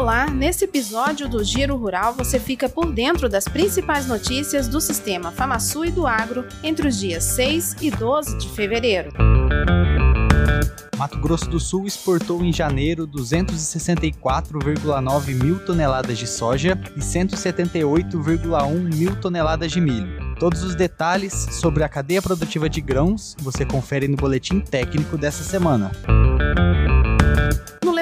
[0.00, 5.30] Olá, nesse episódio do Giro Rural você fica por dentro das principais notícias do sistema
[5.30, 9.12] FamaSul e do agro entre os dias 6 e 12 de fevereiro.
[10.96, 19.14] Mato Grosso do Sul exportou em janeiro 264,9 mil toneladas de soja e 178,1 mil
[19.16, 20.34] toneladas de milho.
[20.38, 25.44] Todos os detalhes sobre a cadeia produtiva de grãos você confere no boletim técnico dessa
[25.44, 25.90] semana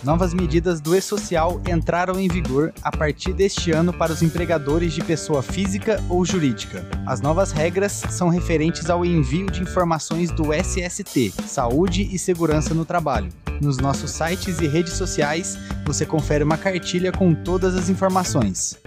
[0.05, 5.03] Novas medidas do E-Social entraram em vigor a partir deste ano para os empregadores de
[5.03, 6.85] pessoa física ou jurídica.
[7.07, 12.85] As novas regras são referentes ao envio de informações do SST, Saúde e Segurança no
[12.85, 13.29] Trabalho.
[13.59, 18.77] Nos nossos sites e redes sociais, você confere uma cartilha com todas as informações.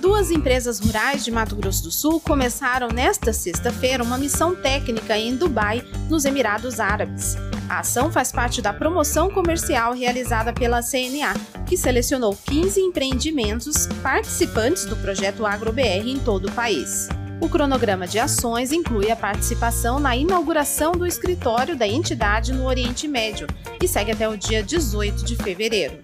[0.00, 5.36] Duas empresas rurais de Mato Grosso do Sul começaram nesta sexta-feira uma missão técnica em
[5.36, 7.36] Dubai, nos Emirados Árabes.
[7.68, 11.34] A ação faz parte da promoção comercial realizada pela CNA,
[11.66, 17.08] que selecionou 15 empreendimentos participantes do projeto AgroBR em todo o país.
[17.40, 23.06] O cronograma de ações inclui a participação na inauguração do escritório da entidade no Oriente
[23.06, 23.46] Médio
[23.80, 25.98] e segue até o dia 18 de fevereiro.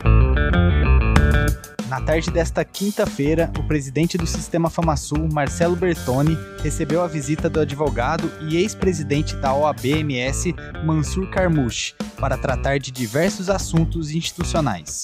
[1.88, 7.60] Na tarde desta quinta-feira, o presidente do Sistema FamaSul, Marcelo Bertoni, recebeu a visita do
[7.60, 15.02] advogado e ex-presidente da OAB-MS, Mansur Carmouche, para tratar de diversos assuntos institucionais.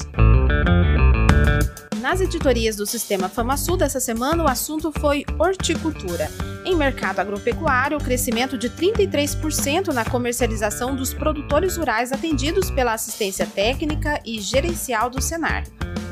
[2.00, 6.28] Nas editorias do Sistema FamaSul dessa semana, o assunto foi horticultura.
[6.64, 13.46] Em mercado agropecuário, o crescimento de 33% na comercialização dos produtores rurais atendidos pela assistência
[13.46, 15.64] técnica e gerencial do Senar.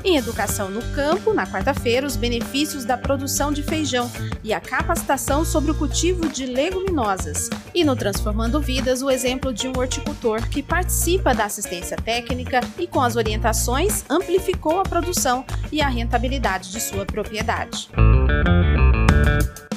[0.04, 4.10] Em Educação no Campo, na quarta-feira, os benefícios da produção de feijão
[4.44, 7.50] e a capacitação sobre o cultivo de leguminosas.
[7.74, 12.86] E no Transformando Vidas, o exemplo de um horticultor que participa da assistência técnica e,
[12.86, 17.88] com as orientações, amplificou a produção e a rentabilidade de sua propriedade.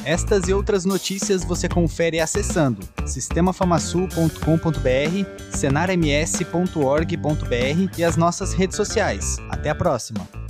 [0.06, 9.38] Estas e outras notícias você confere acessando sistemafamasul.com.br, senarms.org.br e as nossas redes sociais.
[9.50, 10.41] Até a próxima!